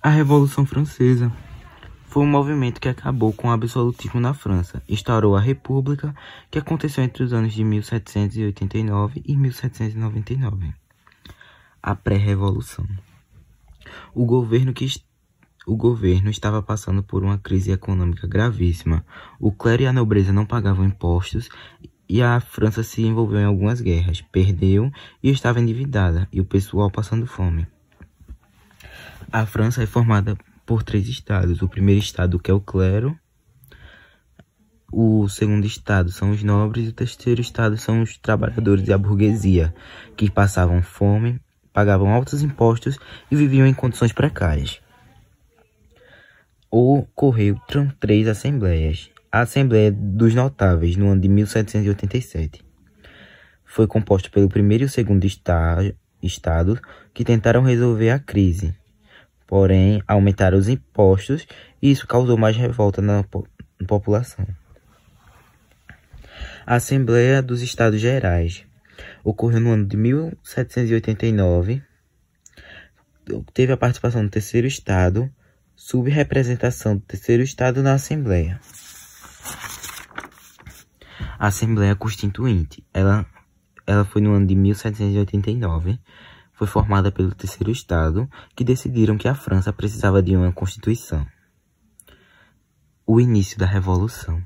[0.00, 1.32] A Revolução Francesa
[2.06, 6.14] foi um movimento que acabou com o absolutismo na França, instaurou a República,
[6.48, 10.72] que aconteceu entre os anos de 1789 e 1799.
[11.82, 12.86] A pré-revolução.
[14.14, 14.86] O governo que
[15.66, 19.04] o governo estava passando por uma crise econômica gravíssima.
[19.40, 21.48] O clero e a nobreza não pagavam impostos
[22.08, 26.88] e a França se envolveu em algumas guerras, perdeu e estava endividada, e o pessoal
[26.88, 27.66] passando fome.
[29.30, 31.60] A França é formada por três estados.
[31.60, 33.14] O primeiro estado, que é o clero,
[34.90, 38.96] o segundo estado são os nobres e o terceiro estado são os trabalhadores e a
[38.96, 39.74] burguesia,
[40.16, 41.38] que passavam fome,
[41.74, 42.98] pagavam altos impostos
[43.30, 44.80] e viviam em condições precárias.
[46.70, 47.60] Ocorreu
[48.00, 49.10] três assembleias.
[49.30, 52.64] A Assembleia dos Notáveis, no ano de 1787,
[53.62, 56.80] foi composta pelo primeiro e o segundo estado
[57.12, 58.77] que tentaram resolver a crise.
[59.48, 61.46] Porém, aumentaram os impostos
[61.80, 63.24] e isso causou mais revolta na,
[63.86, 64.46] população.
[66.66, 68.66] A Assembleia dos Estados Gerais
[69.24, 71.82] ocorreu no ano de 1789.
[73.54, 75.32] Teve a participação do terceiro estado,
[75.74, 78.60] subrepresentação do terceiro estado na Assembleia.
[81.38, 83.24] A Assembleia Constituinte, ela,
[83.86, 85.98] ela foi no ano de 1789,
[86.58, 91.24] foi formada pelo terceiro estado, que decidiram que a França precisava de uma constituição.
[93.06, 94.42] O início da Revolução.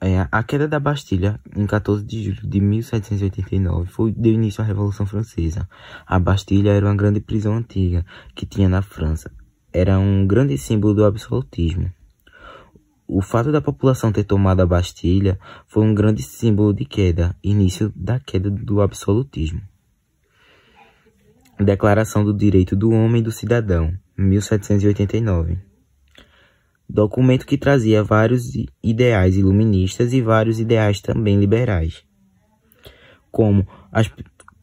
[0.00, 4.66] É, a queda da Bastilha, em 14 de julho de 1789, foi, deu início à
[4.66, 5.68] Revolução Francesa.
[6.06, 9.30] A Bastilha era uma grande prisão antiga que tinha na França.
[9.70, 11.92] Era um grande símbolo do absolutismo.
[13.14, 17.92] O fato da população ter tomado a Bastilha foi um grande símbolo de queda, início
[17.94, 19.60] da queda do absolutismo.
[21.60, 25.58] Declaração do Direito do Homem e do Cidadão, 1789
[26.88, 28.52] documento que trazia vários
[28.82, 32.04] ideais iluministas e vários ideais também liberais,
[33.30, 34.10] como, as,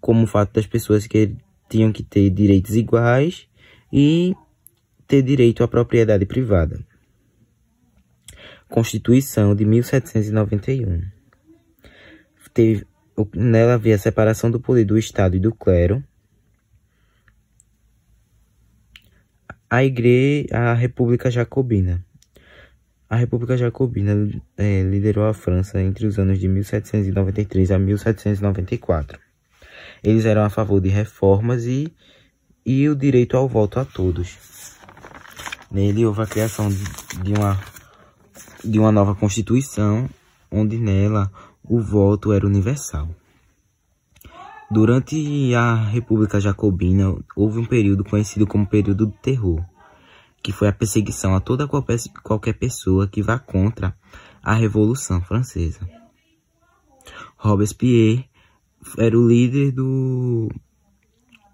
[0.01, 1.35] como o fato das pessoas que
[1.69, 3.47] tinham que ter direitos iguais
[3.93, 4.35] e
[5.07, 6.88] ter direito à propriedade privada.
[8.69, 11.01] Constituição de 1791.
[12.53, 12.85] Teve,
[13.35, 16.03] nela havia a separação do poder do Estado e do clero.
[19.69, 22.03] A igreja, a República Jacobina.
[23.09, 24.13] A República Jacobina
[24.55, 29.19] é, liderou a França entre os anos de 1793 a 1794.
[30.03, 31.91] Eles eram a favor de reformas e,
[32.65, 34.37] e o direito ao voto a todos.
[35.71, 37.59] Nele houve a criação de uma,
[38.63, 40.09] de uma nova Constituição,
[40.51, 41.31] onde nela
[41.63, 43.09] o voto era universal.
[44.71, 49.63] Durante a República Jacobina, houve um período conhecido como período do terror
[50.41, 53.95] que foi a perseguição a toda qualquer pessoa que vá contra
[54.41, 55.87] a Revolução Francesa.
[57.37, 58.25] Robespierre
[58.97, 60.49] era o líder do,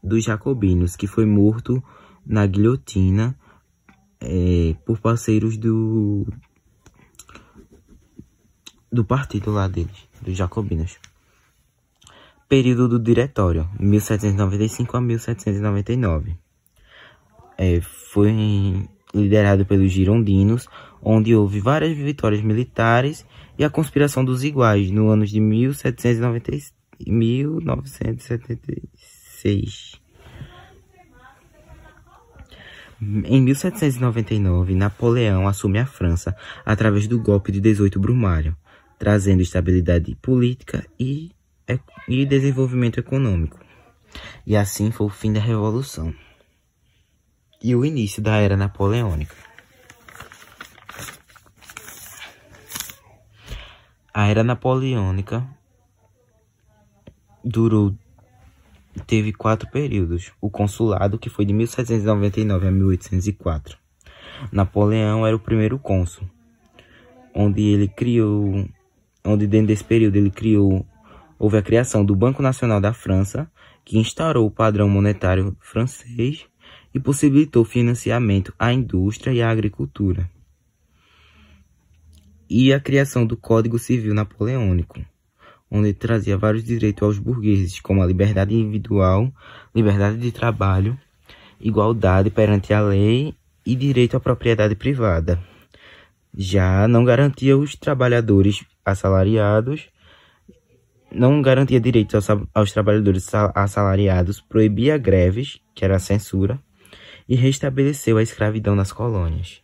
[0.03, 1.83] dos jacobinos, que foi morto
[2.25, 3.37] na guilhotina
[4.19, 6.27] é, por parceiros do,
[8.95, 10.97] do partido lá deles, dos jacobinos.
[12.49, 16.45] Período do Diretório, 1795 a 1799
[17.57, 20.69] é, foi liderado pelos girondinos,
[21.01, 23.25] onde houve várias vitórias militares
[23.57, 26.51] e a conspiração dos iguais no ano de 1790,
[27.07, 30.01] 1976.
[33.01, 36.33] Em 1799, Napoleão assume a França
[36.65, 38.55] através do golpe de 18 Brumário,
[38.97, 41.31] trazendo estabilidade política e,
[42.07, 43.59] e desenvolvimento econômico.
[44.45, 46.13] E assim foi o fim da Revolução
[47.61, 49.35] e o início da Era Napoleônica.
[54.13, 55.45] A Era Napoleônica
[57.43, 57.93] durou
[59.05, 60.31] teve quatro períodos.
[60.39, 63.77] O consulado, que foi de 1799 a 1804.
[64.51, 66.29] Napoleão era o primeiro cônsul,
[67.33, 68.67] onde ele criou,
[69.25, 70.85] onde dentro desse período ele criou,
[71.37, 73.49] houve a criação do Banco Nacional da França,
[73.83, 76.45] que instaurou o padrão monetário francês
[76.93, 80.29] e possibilitou financiamento à indústria e à agricultura.
[82.49, 85.03] E a criação do Código Civil Napoleônico,
[85.69, 89.31] onde trazia vários direitos aos burgueses, como a liberdade individual,
[89.73, 90.97] liberdade de trabalho,
[91.59, 93.33] igualdade perante a lei
[93.65, 95.41] e direito à propriedade privada.
[96.37, 99.89] Já não garantia os trabalhadores assalariados
[101.15, 106.59] não garantia direitos aos, aos trabalhadores assalariados, proibia greves, que era a censura,
[107.27, 109.61] e restabeleceu a escravidão nas colônias.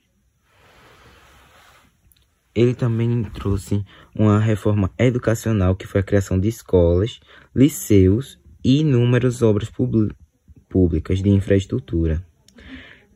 [2.55, 3.85] Ele também trouxe
[4.15, 7.19] uma reforma educacional, que foi a criação de escolas,
[7.55, 9.69] liceus e inúmeras obras
[10.69, 12.25] públicas de infraestrutura.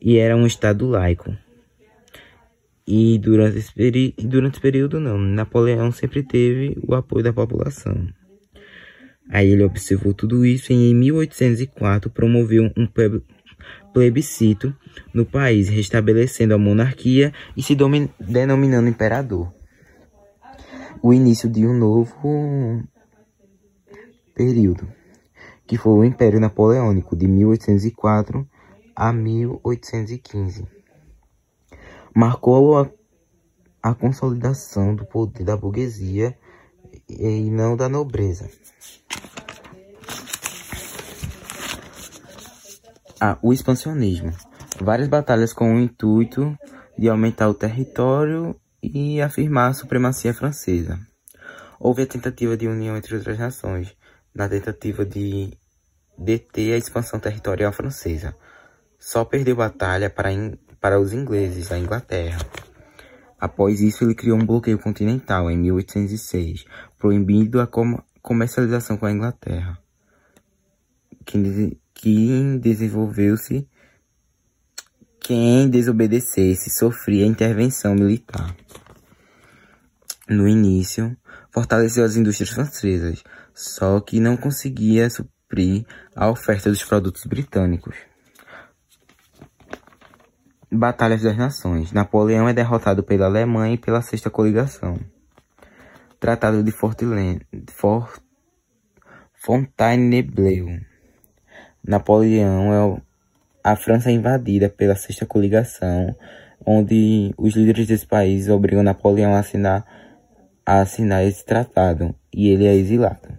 [0.00, 1.36] E era um Estado laico.
[2.86, 5.18] E durante esse, peri durante esse período, não.
[5.18, 8.06] Napoleão sempre teve o apoio da população.
[9.28, 12.88] Aí ele observou tudo isso e em 1804 promoveu um
[13.92, 14.72] plebiscito
[15.12, 17.76] no país, restabelecendo a monarquia e se
[18.20, 19.52] denominando imperador.
[21.02, 22.84] O início de um novo
[24.32, 24.86] período,
[25.66, 28.48] que foi o Império Napoleônico, de 1804
[28.94, 30.75] a 1815
[32.16, 32.90] marcou a,
[33.82, 36.34] a consolidação do poder da burguesia
[37.06, 38.48] e não da nobreza.
[43.20, 44.32] Ah, o expansionismo.
[44.80, 46.56] Várias batalhas com o intuito
[46.96, 50.98] de aumentar o território e afirmar a supremacia francesa.
[51.78, 53.94] Houve a tentativa de união entre outras nações,
[54.34, 55.52] na tentativa de
[56.16, 58.34] deter a expansão territorial francesa.
[58.98, 60.32] Só perdeu batalha para
[60.86, 62.38] para os ingleses da Inglaterra.
[63.40, 66.64] Após isso, ele criou um bloqueio continental em 1806,
[66.96, 69.76] proibindo a com comercialização com a Inglaterra.
[71.24, 73.68] Quem, quem desenvolveu-se,
[75.18, 78.54] quem desobedecesse sofria intervenção militar.
[80.28, 81.16] No início,
[81.50, 85.84] fortaleceu as indústrias francesas, só que não conseguia suprir
[86.14, 87.96] a oferta dos produtos britânicos.
[90.76, 91.92] Batalhas das Nações.
[91.92, 94.98] Napoleão é derrotado pela Alemanha e pela Sexta Coligação.
[96.20, 96.72] Tratado de
[99.34, 100.68] Fontainebleau.
[101.82, 103.02] Napoleão é
[103.64, 106.14] a França é invadida pela Sexta Coligação,
[106.64, 109.84] onde os líderes desse país obrigam Napoleão a assinar,
[110.64, 113.36] a assinar esse tratado e ele é exilado.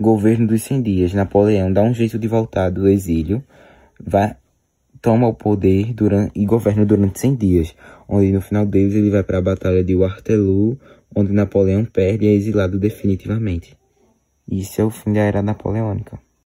[0.00, 1.14] Governo dos 100 dias.
[1.14, 3.42] Napoleão dá um jeito de voltar do exílio,
[4.00, 4.36] vai,
[5.04, 7.76] toma o poder durante, e governa durante 100 dias,
[8.08, 10.78] onde no final deles ele vai para a Batalha de Waterloo,
[11.14, 13.76] onde Napoleão perde e é exilado definitivamente.
[14.50, 16.18] Isso é o fim da Era Napoleônica.